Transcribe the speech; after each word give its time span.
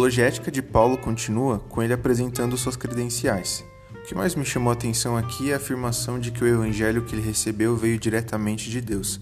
apologética 0.00 0.50
de 0.50 0.62
Paulo 0.62 0.96
continua 0.96 1.58
com 1.58 1.82
ele 1.82 1.92
apresentando 1.92 2.56
suas 2.56 2.74
credenciais. 2.74 3.62
O 3.94 4.06
que 4.06 4.14
mais 4.14 4.34
me 4.34 4.46
chamou 4.46 4.70
a 4.70 4.72
atenção 4.72 5.14
aqui 5.14 5.50
é 5.50 5.52
a 5.52 5.58
afirmação 5.58 6.18
de 6.18 6.30
que 6.30 6.42
o 6.42 6.46
evangelho 6.46 7.04
que 7.04 7.14
ele 7.14 7.20
recebeu 7.20 7.76
veio 7.76 7.98
diretamente 7.98 8.70
de 8.70 8.80
Deus. 8.80 9.20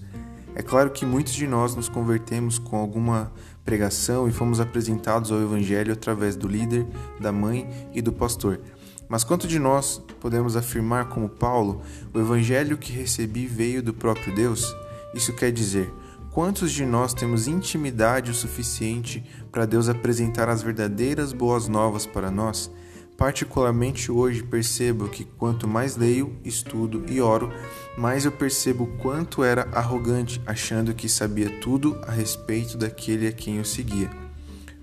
É 0.55 0.63
claro 0.63 0.89
que 0.89 1.05
muitos 1.05 1.33
de 1.33 1.45
nós 1.45 1.75
nos 1.75 1.89
convertemos 1.89 2.57
com 2.57 2.77
alguma 2.77 3.29
pregação 3.65 4.25
e 4.25 4.31
fomos 4.31 4.61
apresentados 4.61 5.33
ao 5.33 5.41
evangelho 5.41 5.91
através 5.91 6.37
do 6.37 6.47
líder, 6.47 6.87
da 7.19 7.33
mãe 7.33 7.69
e 7.93 8.01
do 8.01 8.13
pastor. 8.13 8.61
Mas 9.09 9.25
quanto 9.25 9.49
de 9.49 9.59
nós 9.59 10.01
podemos 10.21 10.55
afirmar 10.55 11.09
como 11.09 11.27
Paulo, 11.27 11.81
o 12.13 12.19
evangelho 12.21 12.77
que 12.77 12.93
recebi 12.93 13.47
veio 13.47 13.83
do 13.83 13.93
próprio 13.93 14.33
Deus? 14.33 14.73
Isso 15.13 15.33
quer 15.33 15.51
dizer, 15.51 15.91
Quantos 16.31 16.71
de 16.71 16.85
nós 16.85 17.13
temos 17.13 17.47
intimidade 17.47 18.29
o 18.29 18.35
suficiente 18.35 19.23
para 19.51 19.65
Deus 19.65 19.89
apresentar 19.89 20.47
as 20.47 20.61
verdadeiras 20.61 21.33
boas 21.33 21.67
novas 21.67 22.05
para 22.05 22.29
nós? 22.29 22.71
Particularmente 23.17 24.11
hoje 24.11 24.43
percebo 24.43 25.09
que 25.09 25.25
quanto 25.25 25.67
mais 25.67 25.97
leio, 25.97 26.37
estudo 26.45 27.03
e 27.09 27.19
oro, 27.19 27.51
mais 27.97 28.25
eu 28.25 28.31
percebo 28.31 28.87
quanto 29.01 29.43
era 29.43 29.67
arrogante, 29.73 30.39
achando 30.45 30.93
que 30.93 31.09
sabia 31.09 31.49
tudo 31.59 31.99
a 32.07 32.11
respeito 32.11 32.77
daquele 32.77 33.27
a 33.27 33.31
quem 33.31 33.57
eu 33.57 33.65
seguia. 33.65 34.09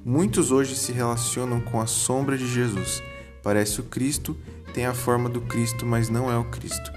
Muitos 0.04 0.50
hoje 0.50 0.74
se 0.74 0.92
relacionam 0.92 1.60
com 1.60 1.80
a 1.80 1.86
sombra 1.86 2.36
de 2.36 2.46
Jesus. 2.46 3.02
Parece 3.42 3.80
o 3.80 3.84
Cristo, 3.84 4.36
tem 4.74 4.84
a 4.84 4.92
forma 4.92 5.28
do 5.28 5.40
Cristo, 5.40 5.86
mas 5.86 6.08
não 6.08 6.30
é 6.30 6.36
o 6.36 6.44
Cristo. 6.44 6.95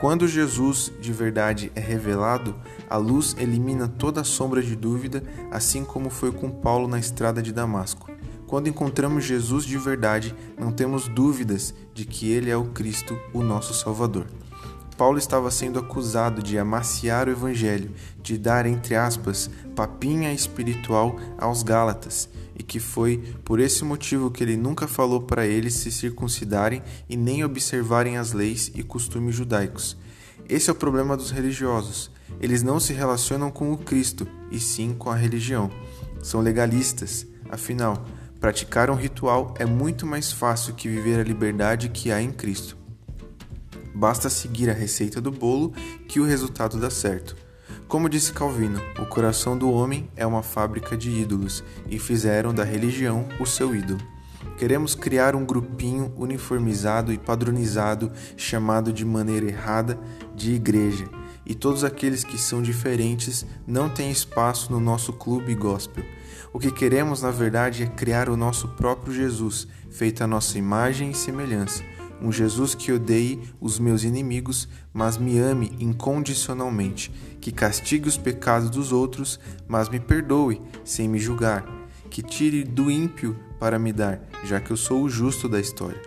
Quando 0.00 0.26
Jesus 0.26 0.90
de 0.98 1.12
verdade 1.12 1.70
é 1.74 1.80
revelado, 1.80 2.56
a 2.88 2.96
luz 2.96 3.36
elimina 3.38 3.86
toda 3.86 4.24
sombra 4.24 4.62
de 4.62 4.74
dúvida, 4.74 5.22
assim 5.50 5.84
como 5.84 6.08
foi 6.08 6.32
com 6.32 6.50
Paulo 6.50 6.88
na 6.88 6.98
estrada 6.98 7.42
de 7.42 7.52
Damasco. 7.52 8.10
Quando 8.46 8.66
encontramos 8.66 9.24
Jesus 9.24 9.66
de 9.66 9.76
verdade, 9.76 10.34
não 10.58 10.72
temos 10.72 11.06
dúvidas 11.06 11.74
de 11.92 12.06
que 12.06 12.32
ele 12.32 12.50
é 12.50 12.56
o 12.56 12.70
Cristo, 12.70 13.14
o 13.34 13.42
nosso 13.42 13.74
Salvador. 13.74 14.26
Paulo 15.00 15.16
estava 15.16 15.50
sendo 15.50 15.78
acusado 15.78 16.42
de 16.42 16.58
amaciar 16.58 17.26
o 17.26 17.30
evangelho, 17.30 17.90
de 18.22 18.36
dar, 18.36 18.66
entre 18.66 18.94
aspas, 18.94 19.48
papinha 19.74 20.30
espiritual 20.30 21.18
aos 21.38 21.62
Gálatas, 21.62 22.28
e 22.54 22.62
que 22.62 22.78
foi 22.78 23.16
por 23.42 23.60
esse 23.60 23.82
motivo 23.82 24.30
que 24.30 24.44
ele 24.44 24.58
nunca 24.58 24.86
falou 24.86 25.22
para 25.22 25.46
eles 25.46 25.72
se 25.72 25.90
circuncidarem 25.90 26.82
e 27.08 27.16
nem 27.16 27.42
observarem 27.42 28.18
as 28.18 28.34
leis 28.34 28.70
e 28.74 28.82
costumes 28.82 29.34
judaicos. 29.34 29.96
Esse 30.46 30.68
é 30.68 30.72
o 30.74 30.76
problema 30.76 31.16
dos 31.16 31.30
religiosos. 31.30 32.10
Eles 32.38 32.62
não 32.62 32.78
se 32.78 32.92
relacionam 32.92 33.50
com 33.50 33.72
o 33.72 33.78
Cristo, 33.78 34.28
e 34.50 34.60
sim 34.60 34.92
com 34.92 35.08
a 35.08 35.16
religião. 35.16 35.70
São 36.22 36.42
legalistas. 36.42 37.26
Afinal, 37.48 38.04
praticar 38.38 38.90
um 38.90 38.96
ritual 38.96 39.54
é 39.58 39.64
muito 39.64 40.04
mais 40.04 40.30
fácil 40.30 40.74
que 40.74 40.90
viver 40.90 41.18
a 41.18 41.24
liberdade 41.24 41.88
que 41.88 42.12
há 42.12 42.20
em 42.20 42.30
Cristo. 42.30 42.79
Basta 44.00 44.30
seguir 44.30 44.70
a 44.70 44.72
receita 44.72 45.20
do 45.20 45.30
bolo 45.30 45.74
que 46.08 46.20
o 46.20 46.24
resultado 46.24 46.80
dá 46.80 46.88
certo. 46.88 47.36
Como 47.86 48.08
disse 48.08 48.32
Calvino, 48.32 48.80
o 48.98 49.04
coração 49.04 49.58
do 49.58 49.70
homem 49.70 50.10
é 50.16 50.26
uma 50.26 50.42
fábrica 50.42 50.96
de 50.96 51.10
ídolos 51.10 51.62
e 51.86 51.98
fizeram 51.98 52.54
da 52.54 52.64
religião 52.64 53.28
o 53.38 53.44
seu 53.44 53.76
ídolo. 53.76 54.00
Queremos 54.56 54.94
criar 54.94 55.36
um 55.36 55.44
grupinho 55.44 56.14
uniformizado 56.16 57.12
e 57.12 57.18
padronizado, 57.18 58.10
chamado 58.38 58.90
de 58.90 59.04
maneira 59.04 59.44
errada 59.44 59.98
de 60.34 60.54
igreja, 60.54 61.04
e 61.44 61.54
todos 61.54 61.84
aqueles 61.84 62.24
que 62.24 62.38
são 62.38 62.62
diferentes 62.62 63.44
não 63.66 63.90
têm 63.90 64.10
espaço 64.10 64.72
no 64.72 64.80
nosso 64.80 65.12
clube 65.12 65.54
gospel. 65.54 66.06
O 66.54 66.58
que 66.58 66.70
queremos, 66.70 67.20
na 67.20 67.30
verdade, 67.30 67.82
é 67.82 67.86
criar 67.86 68.30
o 68.30 68.36
nosso 68.36 68.66
próprio 68.66 69.12
Jesus, 69.12 69.68
feito 69.90 70.24
à 70.24 70.26
nossa 70.26 70.56
imagem 70.56 71.10
e 71.10 71.14
semelhança 71.14 71.84
um 72.22 72.30
Jesus 72.30 72.74
que 72.74 72.92
odeie 72.92 73.40
os 73.60 73.78
meus 73.78 74.04
inimigos, 74.04 74.68
mas 74.92 75.16
me 75.16 75.38
ame 75.38 75.72
incondicionalmente, 75.78 77.10
que 77.40 77.52
castigue 77.52 78.08
os 78.08 78.16
pecados 78.16 78.70
dos 78.70 78.92
outros, 78.92 79.38
mas 79.66 79.88
me 79.88 79.98
perdoe 79.98 80.60
sem 80.84 81.08
me 81.08 81.18
julgar, 81.18 81.64
que 82.10 82.22
tire 82.22 82.64
do 82.64 82.90
ímpio 82.90 83.36
para 83.58 83.78
me 83.78 83.92
dar, 83.92 84.20
já 84.44 84.60
que 84.60 84.70
eu 84.70 84.76
sou 84.76 85.02
o 85.02 85.08
justo 85.08 85.48
da 85.48 85.60
história. 85.60 86.00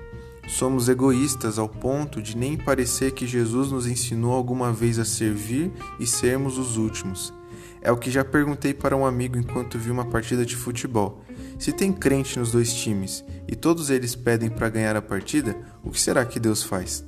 Somos 0.47 0.89
egoístas 0.89 1.57
ao 1.57 1.69
ponto 1.69 2.21
de 2.21 2.35
nem 2.35 2.57
parecer 2.57 3.13
que 3.13 3.25
Jesus 3.25 3.71
nos 3.71 3.87
ensinou 3.87 4.33
alguma 4.33 4.73
vez 4.73 4.99
a 4.99 5.05
servir 5.05 5.71
e 5.99 6.05
sermos 6.05 6.57
os 6.57 6.75
últimos. 6.75 7.33
É 7.81 7.91
o 7.91 7.97
que 7.97 8.11
já 8.11 8.23
perguntei 8.25 8.73
para 8.73 8.95
um 8.95 9.05
amigo 9.05 9.37
enquanto 9.37 9.77
vi 9.77 9.89
uma 9.89 10.05
partida 10.05 10.45
de 10.45 10.55
futebol. 10.55 11.21
Se 11.63 11.71
tem 11.71 11.93
crente 11.93 12.37
nos 12.37 12.51
dois 12.51 12.73
times 12.73 13.23
e 13.47 13.55
todos 13.55 13.89
eles 13.89 14.15
pedem 14.15 14.49
para 14.49 14.67
ganhar 14.67 14.97
a 14.97 15.01
partida, 15.01 15.55
o 15.81 15.91
que 15.91 16.01
será 16.01 16.25
que 16.25 16.37
Deus 16.37 16.61
faz? 16.61 17.05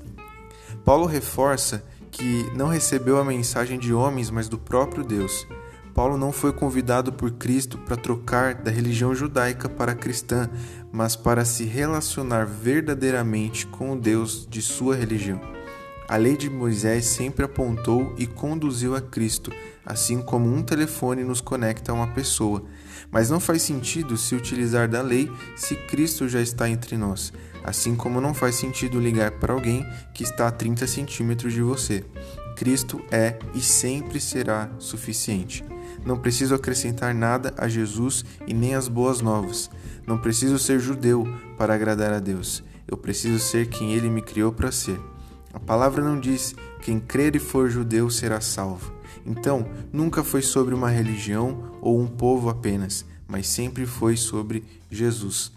Paulo 0.85 1.05
reforça 1.05 1.83
que 2.09 2.49
não 2.55 2.69
recebeu 2.69 3.19
a 3.19 3.25
mensagem 3.25 3.77
de 3.77 3.93
homens, 3.93 4.29
mas 4.29 4.47
do 4.47 4.57
próprio 4.57 5.03
Deus. 5.03 5.45
Paulo 5.93 6.17
não 6.17 6.31
foi 6.31 6.53
convidado 6.53 7.11
por 7.11 7.31
Cristo 7.31 7.77
para 7.79 7.97
trocar 7.97 8.53
da 8.53 8.71
religião 8.71 9.13
judaica 9.13 9.67
para 9.67 9.91
a 9.91 9.95
cristã, 9.95 10.49
mas 10.89 11.17
para 11.17 11.43
se 11.43 11.65
relacionar 11.65 12.45
verdadeiramente 12.45 13.67
com 13.67 13.91
o 13.91 13.99
Deus 13.99 14.47
de 14.49 14.61
sua 14.61 14.95
religião. 14.95 15.54
A 16.07 16.17
lei 16.17 16.37
de 16.37 16.51
Moisés 16.51 17.05
sempre 17.05 17.43
apontou 17.43 18.13
e 18.15 18.27
conduziu 18.27 18.95
a 18.95 19.01
Cristo, 19.01 19.51
assim 19.83 20.21
como 20.21 20.53
um 20.53 20.61
telefone 20.61 21.23
nos 21.23 21.41
conecta 21.41 21.91
a 21.91 21.95
uma 21.95 22.07
pessoa. 22.07 22.63
Mas 23.09 23.31
não 23.31 23.39
faz 23.39 23.63
sentido 23.63 24.15
se 24.15 24.35
utilizar 24.35 24.87
da 24.87 25.01
lei 25.01 25.31
se 25.55 25.75
Cristo 25.75 26.29
já 26.29 26.39
está 26.39 26.69
entre 26.69 26.95
nós, 26.95 27.33
assim 27.63 27.95
como 27.95 28.21
não 28.21 28.35
faz 28.35 28.53
sentido 28.53 28.99
ligar 28.99 29.31
para 29.31 29.53
alguém 29.53 29.83
que 30.13 30.23
está 30.23 30.47
a 30.47 30.51
30 30.51 30.85
centímetros 30.85 31.53
de 31.53 31.63
você. 31.63 32.05
Cristo 32.55 33.03
é 33.11 33.39
e 33.55 33.59
sempre 33.59 34.19
será 34.19 34.69
suficiente. 34.77 35.65
Não 36.05 36.19
preciso 36.19 36.53
acrescentar 36.53 37.15
nada 37.15 37.51
a 37.57 37.67
Jesus 37.67 38.23
e 38.45 38.53
nem 38.53 38.75
as 38.75 38.87
boas 38.87 39.21
novas. 39.21 39.71
Não 40.05 40.19
preciso 40.19 40.59
ser 40.59 40.79
judeu 40.79 41.27
para 41.57 41.73
agradar 41.73 42.13
a 42.13 42.19
Deus. 42.19 42.63
Eu 42.87 42.95
preciso 42.95 43.39
ser 43.39 43.67
quem 43.67 43.93
Ele 43.93 44.07
me 44.07 44.21
criou 44.21 44.51
para 44.51 44.71
ser. 44.71 44.99
A 45.55 45.59
palavra 45.59 46.03
não 46.03 46.19
diz: 46.19 46.53
quem 46.81 46.99
crer 46.99 47.35
e 47.35 47.39
for 47.39 47.69
judeu 47.69 48.09
será 48.09 48.41
salvo. 48.41 48.93
Então, 49.25 49.65
nunca 49.91 50.23
foi 50.23 50.41
sobre 50.41 50.75
uma 50.75 50.89
religião 50.89 51.71
ou 51.81 51.99
um 51.99 52.05
povo 52.05 52.49
apenas, 52.49 53.05
mas 53.25 53.47
sempre 53.47 53.85
foi 53.85 54.17
sobre 54.17 54.63
Jesus. 54.91 55.51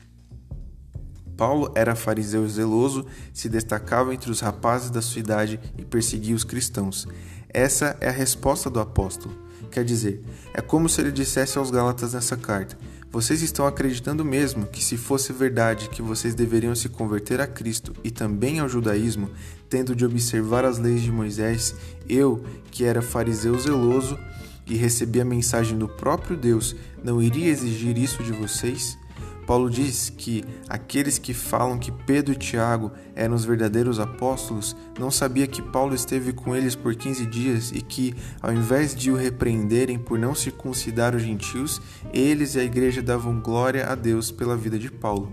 Paulo 1.37 1.71
era 1.75 1.95
fariseu 1.95 2.49
zeloso, 2.49 3.07
se 3.33 3.49
destacava 3.49 4.15
entre 4.15 4.31
os 4.31 4.41
rapazes 4.41 4.89
da 4.89 5.03
sua 5.03 5.21
idade 5.21 5.61
e 5.77 5.85
perseguia 5.85 6.35
os 6.35 6.45
cristãos. 6.45 7.07
Essa 7.49 7.97
é 8.01 8.09
a 8.09 8.13
resposta 8.13 8.71
do 8.71 8.81
apóstolo. 8.81 9.37
Quer 9.71 9.85
dizer, 9.85 10.23
é 10.55 10.61
como 10.61 10.89
se 10.89 11.01
ele 11.01 11.13
dissesse 11.13 11.59
aos 11.59 11.71
Gálatas 11.71 12.15
nessa 12.15 12.37
carta: 12.37 12.79
Vocês 13.11 13.41
estão 13.41 13.67
acreditando 13.67 14.23
mesmo 14.23 14.67
que, 14.67 14.85
se 14.85 14.99
fosse 14.99 15.33
verdade 15.33 15.89
que 15.89 16.03
vocês 16.03 16.35
deveriam 16.35 16.75
se 16.75 16.91
converter 16.91 17.41
a 17.41 17.47
Cristo 17.47 17.95
e 18.05 18.11
também 18.11 18.61
ao 18.61 18.69
judaísmo, 18.69 19.31
tendo 19.69 19.97
de 19.97 20.05
observar 20.05 20.65
as 20.67 20.79
leis 20.79 21.01
de 21.01 21.11
Moisés, 21.11 21.75
eu, 22.07 22.45
que 22.71 22.85
era 22.85 23.01
fariseu 23.01 23.59
zeloso 23.59 24.19
e 24.67 24.77
recebi 24.77 25.21
a 25.23 25.25
mensagem 25.25 25.79
do 25.79 25.89
próprio 25.89 26.37
Deus, 26.37 26.77
não 27.03 27.23
iria 27.23 27.51
exigir 27.51 27.97
isso 27.97 28.23
de 28.23 28.33
vocês? 28.33 28.99
Paulo 29.49 29.71
diz 29.71 30.13
que 30.15 30.45
aqueles 30.69 31.17
que 31.17 31.33
falam 31.33 31.79
que 31.79 31.91
Pedro 31.91 32.35
e 32.35 32.37
Tiago 32.37 32.93
eram 33.15 33.35
os 33.35 33.47
verdadeiros 33.47 33.99
apóstolos 33.99 34.77
não 34.99 35.11
sabia 35.11 35.47
que 35.47 35.63
Paulo 35.63 35.95
esteve 35.95 36.35
com 36.35 36.55
eles 36.55 36.75
por 36.75 36.95
15 36.95 37.25
dias 37.25 37.73
e 37.73 37.81
que, 37.81 38.15
ao 38.43 38.53
invés 38.53 38.95
de 38.95 39.11
o 39.11 39.17
repreenderem 39.17 39.99
por 39.99 40.19
não 40.19 40.35
circuncidar 40.35 41.17
os 41.17 41.23
gentios, 41.23 41.81
eles 42.13 42.57
e 42.57 42.61
a 42.61 42.63
igreja 42.63 43.01
davam 43.01 43.41
glória 43.41 43.87
a 43.87 43.95
Deus 43.95 44.31
pela 44.31 44.55
vida 44.55 44.79
de 44.79 44.91
Paulo. 44.91 45.33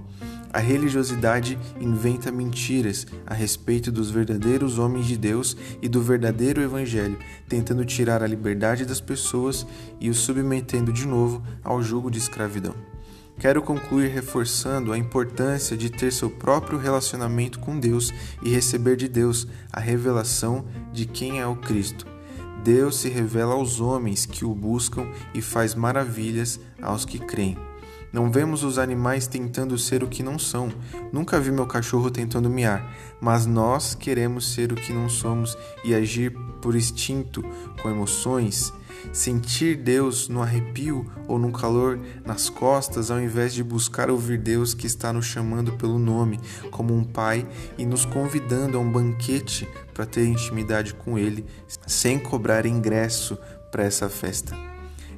A 0.53 0.59
religiosidade 0.59 1.59
inventa 1.81 2.31
mentiras 2.31 3.05
a 3.27 3.33
respeito 3.33 3.91
dos 3.91 4.11
verdadeiros 4.11 4.79
homens 4.79 5.07
de 5.07 5.17
Deus 5.17 5.57
e 5.81 5.89
do 5.89 6.01
verdadeiro 6.01 6.61
Evangelho, 6.61 7.19
tentando 7.49 7.83
tirar 7.83 8.23
a 8.23 8.27
liberdade 8.27 8.85
das 8.85 9.01
pessoas 9.01 9.67
e 9.99 10.09
os 10.09 10.19
submetendo 10.19 10.93
de 10.93 11.05
novo 11.05 11.43
ao 11.61 11.83
jugo 11.83 12.09
de 12.09 12.17
escravidão. 12.17 12.95
Quero 13.37 13.61
concluir 13.61 14.09
reforçando 14.09 14.93
a 14.93 14.97
importância 14.97 15.75
de 15.75 15.89
ter 15.89 16.11
seu 16.11 16.29
próprio 16.29 16.79
relacionamento 16.79 17.59
com 17.59 17.77
Deus 17.77 18.13
e 18.41 18.49
receber 18.49 18.95
de 18.95 19.07
Deus 19.07 19.47
a 19.71 19.79
revelação 19.79 20.65
de 20.93 21.05
quem 21.05 21.39
é 21.39 21.45
o 21.45 21.55
Cristo. 21.55 22.07
Deus 22.63 22.97
se 22.97 23.09
revela 23.09 23.53
aos 23.53 23.79
homens 23.79 24.25
que 24.25 24.45
o 24.45 24.55
buscam 24.55 25.07
e 25.33 25.41
faz 25.41 25.75
maravilhas 25.75 26.59
aos 26.81 27.05
que 27.05 27.19
creem. 27.19 27.57
Não 28.11 28.31
vemos 28.31 28.63
os 28.63 28.79
animais 28.79 29.27
tentando 29.27 29.77
ser 29.77 30.01
o 30.01 30.07
que 30.07 30.23
não 30.23 30.39
são. 30.39 30.71
Nunca 31.11 31.37
vi 31.37 31.51
meu 31.51 31.67
cachorro 31.67 32.09
tentando 32.09 32.49
miar, 32.49 32.95
mas 33.19 33.45
nós 33.45 33.93
queremos 33.93 34.53
ser 34.53 34.71
o 34.71 34.75
que 34.75 34.93
não 34.93 35.09
somos 35.09 35.57
e 35.83 35.93
agir 35.93 36.31
por 36.61 36.75
instinto, 36.77 37.43
com 37.81 37.89
emoções, 37.89 38.71
sentir 39.11 39.77
Deus 39.77 40.27
no 40.27 40.41
arrepio 40.41 41.09
ou 41.27 41.39
no 41.39 41.51
calor 41.51 41.99
nas 42.25 42.49
costas, 42.49 43.09
ao 43.09 43.19
invés 43.19 43.53
de 43.53 43.63
buscar 43.63 44.09
ouvir 44.09 44.37
Deus 44.37 44.73
que 44.73 44.87
está 44.87 45.11
nos 45.11 45.25
chamando 45.25 45.73
pelo 45.73 45.97
nome, 45.97 46.39
como 46.71 46.95
um 46.95 47.03
pai, 47.03 47.47
e 47.77 47.85
nos 47.85 48.05
convidando 48.05 48.77
a 48.77 48.81
um 48.81 48.91
banquete 48.91 49.67
para 49.93 50.05
ter 50.05 50.25
intimidade 50.25 50.93
com 50.93 51.17
Ele, 51.17 51.45
sem 51.87 52.19
cobrar 52.19 52.65
ingresso 52.65 53.37
para 53.71 53.83
essa 53.83 54.09
festa. 54.09 54.74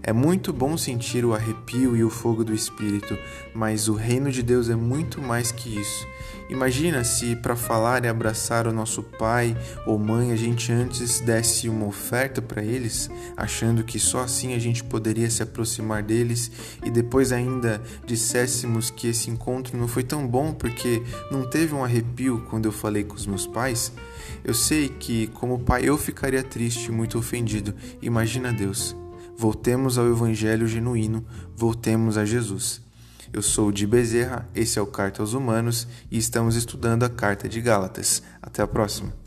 É 0.07 0.13
muito 0.13 0.54
bom 0.54 0.77
sentir 0.77 1.25
o 1.25 1.33
arrepio 1.33 1.94
e 1.94 2.01
o 2.01 2.09
fogo 2.09 2.42
do 2.42 2.54
Espírito, 2.54 3.18
mas 3.54 3.89
o 3.89 3.94
reino 3.94 4.31
de 4.31 4.42
Deus 4.42 4.69
é 4.69 4.75
muito 4.75 5.21
mais 5.21 5.51
que 5.51 5.77
isso. 5.77 6.07
Imagina 6.50 7.04
se, 7.04 7.36
para 7.36 7.57
falar 7.57 8.06
e 8.06 8.07
abraçar 8.07 8.68
o 8.68 8.71
nosso 8.71 9.04
pai 9.04 9.54
ou 9.86 10.00
mãe, 10.00 10.31
a 10.31 10.36
gente 10.38 10.71
antes 10.71 11.19
desse 11.19 11.68
uma 11.68 11.86
oferta 11.86 12.42
para 12.42 12.63
eles, 12.63 13.09
achando 13.36 13.83
que 13.83 14.00
só 14.00 14.21
assim 14.21 14.54
a 14.54 14.59
gente 14.59 14.81
poderia 14.81 15.30
se 15.30 15.44
aproximar 15.44 16.01
deles, 16.01 16.50
e 16.86 16.89
depois 16.89 17.33
ainda 17.33 17.81
disséssemos 18.06 18.89
que 18.89 19.10
esse 19.10 19.30
encontro 19.30 19.77
não 19.77 19.89
foi 19.89 20.03
tão 20.03 20.25
bom 20.25 20.53
porque 20.53 21.03
não 21.30 21.50
teve 21.50 21.75
um 21.75 21.83
arrepio 21.83 22.45
quando 22.50 22.63
eu 22.63 22.71
falei 22.71 23.03
com 23.03 23.15
os 23.15 23.27
meus 23.27 23.45
pais. 23.45 23.92
Eu 24.42 24.53
sei 24.53 24.88
que, 24.88 25.27
como 25.27 25.60
pai, 25.60 25.81
eu 25.83 25.98
ficaria 25.98 26.44
triste 26.44 26.86
e 26.86 26.92
muito 26.94 27.19
ofendido. 27.19 27.75
Imagina 28.01 28.53
Deus. 28.53 28.95
Voltemos 29.38 30.00
ao 30.00 30.07
Evangelho 30.07 30.68
genuíno, 30.68 31.24
voltemos 31.56 32.18
a 32.18 32.25
Jesus. 32.25 32.81
Eu 33.31 33.44
sou 33.44 33.72
de 33.72 33.86
Bezerra, 33.86 34.50
esse 34.56 34.80
é 34.80 34.81
o 34.81 34.88
Carta 34.88 35.22
aos 35.22 35.34
Humanos 35.34 35.88
e 36.10 36.18
estamos 36.18 36.56
estudando 36.56 37.04
a 37.04 37.10
Carta 37.10 37.48
de 37.48 37.62
Gálatas. 37.62 38.24
Até 38.42 38.63
a 38.63 38.68
próxima. 38.68 39.26